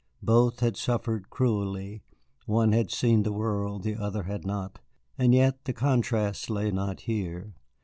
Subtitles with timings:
[0.23, 2.01] Both had suffered cruelly;
[2.47, 4.79] one had seen the world, the other had not,
[5.15, 7.53] and yet the contrast lay not here.